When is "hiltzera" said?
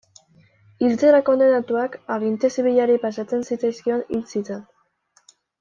0.85-1.19